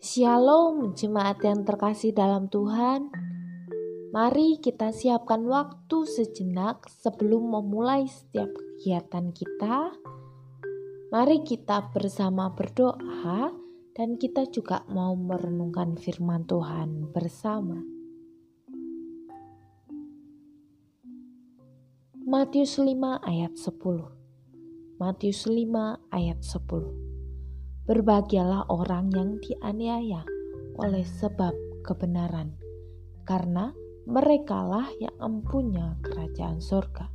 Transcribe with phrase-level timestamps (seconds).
[0.00, 3.12] Shalom, jemaat yang terkasih dalam Tuhan.
[4.16, 9.92] Mari kita siapkan waktu sejenak sebelum memulai setiap kegiatan kita.
[11.12, 13.52] Mari kita bersama berdoa
[13.92, 17.84] dan kita juga mau merenungkan firman Tuhan bersama.
[22.24, 25.60] Matius 5 ayat 10 Matius 5
[26.08, 27.09] ayat 10
[27.90, 30.22] Berbahagialah orang yang dianiaya
[30.78, 31.50] oleh sebab
[31.82, 32.54] kebenaran,
[33.26, 33.74] karena
[34.06, 37.10] merekalah yang empunya kerajaan surga.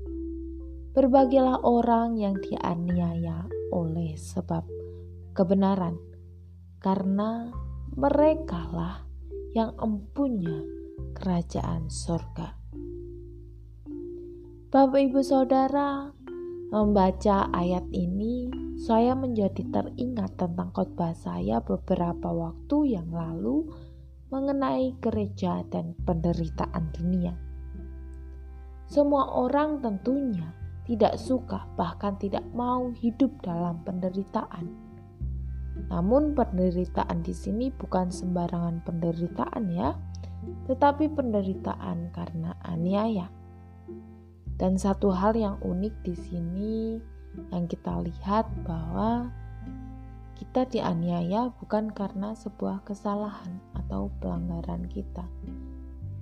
[0.92, 4.68] Berbahagialah orang yang dianiaya oleh sebab
[5.32, 5.96] kebenaran,
[6.84, 7.56] karena
[7.96, 9.08] merekalah
[9.56, 10.60] yang empunya
[11.16, 12.52] kerajaan surga.
[14.76, 16.12] Bapak, ibu, saudara,
[16.68, 18.52] membaca ayat ini
[18.86, 23.66] saya menjadi teringat tentang khotbah saya beberapa waktu yang lalu
[24.30, 27.34] mengenai gereja dan penderitaan dunia.
[28.86, 30.54] Semua orang tentunya
[30.86, 34.70] tidak suka, bahkan tidak mau hidup dalam penderitaan.
[35.90, 39.98] Namun, penderitaan di sini bukan sembarangan penderitaan, ya,
[40.70, 43.34] tetapi penderitaan karena aniaya.
[44.62, 46.74] Dan satu hal yang unik di sini
[47.52, 49.32] yang kita lihat bahwa
[50.36, 55.24] kita dianiaya bukan karena sebuah kesalahan atau pelanggaran kita.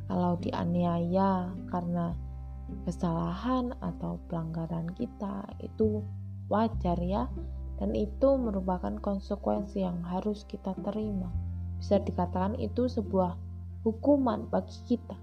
[0.05, 2.13] Kalau dianiaya karena
[2.85, 6.05] kesalahan atau pelanggaran kita itu
[6.47, 7.25] wajar ya
[7.81, 11.33] dan itu merupakan konsekuensi yang harus kita terima.
[11.81, 13.35] Bisa dikatakan itu sebuah
[13.83, 15.17] hukuman bagi kita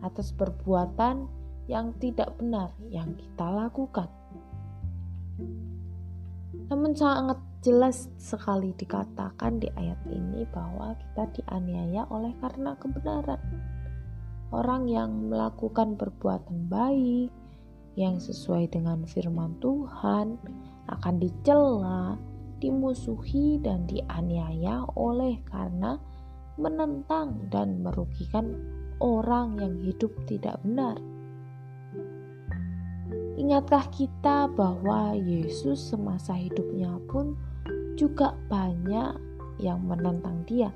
[0.00, 1.28] atas perbuatan
[1.70, 4.08] yang tidak benar yang kita lakukan.
[6.70, 13.40] Namun sangat jelas sekali dikatakan di ayat ini bahwa kita dianiaya oleh karena kebenaran.
[14.50, 17.30] Orang yang melakukan perbuatan baik
[17.94, 20.38] yang sesuai dengan firman Tuhan
[20.90, 22.18] akan dicela,
[22.58, 25.98] dimusuhi dan dianiaya oleh karena
[26.58, 28.58] menentang dan merugikan
[29.00, 30.98] orang yang hidup tidak benar.
[33.40, 37.40] Ingatkah kita bahwa Yesus semasa hidupnya pun
[37.96, 39.16] juga banyak
[39.56, 40.68] yang menentang dia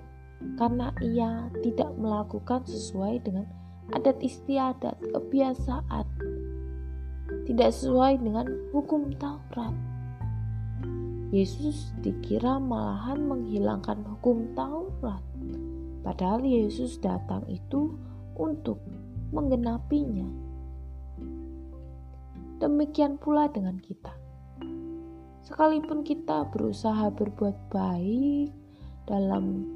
[0.57, 3.45] karena ia tidak melakukan sesuai dengan
[3.93, 6.09] adat istiadat, kebiasaan,
[7.45, 9.77] tidak sesuai dengan hukum Taurat.
[11.37, 15.21] Yesus dikira malahan menghilangkan hukum Taurat,
[16.01, 17.93] padahal Yesus datang itu
[18.41, 18.81] untuk
[19.37, 20.44] menggenapinya.
[22.63, 24.15] Demikian pula dengan kita.
[25.45, 28.49] Sekalipun kita berusaha berbuat baik
[29.11, 29.67] dalam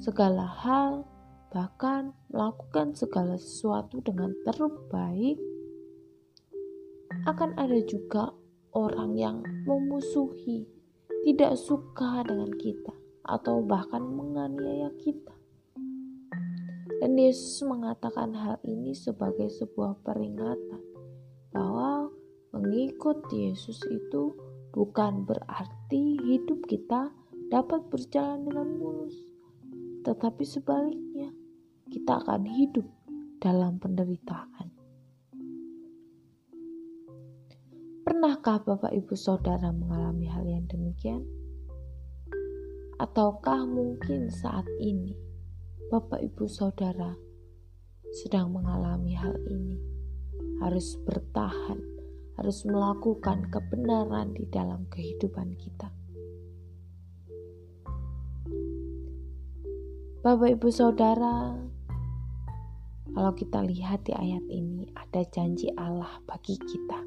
[0.00, 1.04] segala hal,
[1.52, 5.36] bahkan melakukan segala sesuatu dengan terbaik,
[7.26, 8.32] akan ada juga
[8.72, 9.36] orang yang
[9.66, 10.64] memusuhi,
[11.26, 12.94] tidak suka dengan kita,
[13.26, 15.34] atau bahkan menganiaya kita.
[17.02, 20.93] Dan Yesus mengatakan hal ini sebagai sebuah peringatan
[21.54, 22.10] bahwa
[22.50, 24.34] mengikut Yesus itu
[24.74, 27.14] bukan berarti hidup kita
[27.46, 29.14] dapat berjalan dengan mulus,
[30.02, 31.30] tetapi sebaliknya
[31.86, 32.82] kita akan hidup
[33.38, 34.74] dalam penderitaan.
[38.02, 41.22] Pernahkah Bapak Ibu Saudara mengalami hal yang demikian?
[42.98, 45.14] Ataukah mungkin saat ini
[45.88, 47.14] Bapak Ibu Saudara
[48.10, 49.93] sedang mengalami hal ini?
[50.62, 51.78] Harus bertahan,
[52.40, 55.92] harus melakukan kebenaran di dalam kehidupan kita.
[60.24, 61.52] Bapak, ibu, saudara,
[63.12, 67.00] kalau kita lihat di ayat ini, ada janji Allah bagi kita,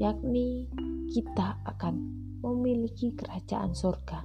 [0.00, 0.64] yakni
[1.12, 2.00] kita akan
[2.40, 4.24] memiliki kerajaan surga.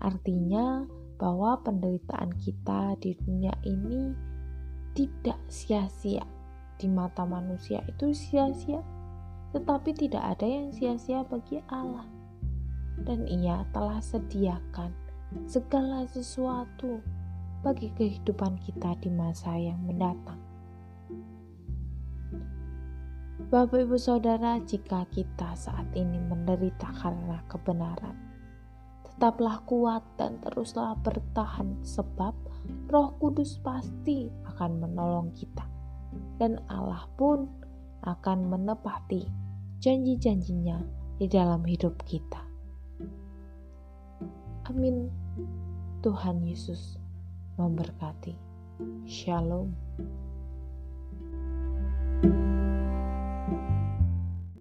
[0.00, 0.88] Artinya,
[1.20, 4.10] bahwa penderitaan kita di dunia ini
[4.96, 6.41] tidak sia-sia
[6.82, 8.82] di mata manusia itu sia-sia,
[9.54, 12.02] tetapi tidak ada yang sia-sia bagi Allah.
[12.98, 14.90] Dan Ia telah sediakan
[15.46, 16.98] segala sesuatu
[17.62, 20.42] bagi kehidupan kita di masa yang mendatang.
[23.48, 28.16] Bapak, ibu, saudara, jika kita saat ini menderita karena kebenaran,
[29.06, 32.34] tetaplah kuat dan teruslah bertahan, sebab
[32.88, 35.71] Roh Kudus pasti akan menolong kita
[36.36, 37.48] dan Allah pun
[38.02, 39.26] akan menepati
[39.82, 40.78] janji-janjinya
[41.18, 42.42] di dalam hidup kita.
[44.70, 45.10] Amin.
[46.02, 46.98] Tuhan Yesus
[47.58, 48.34] memberkati.
[49.06, 49.70] Shalom.
[52.22, 52.51] thank you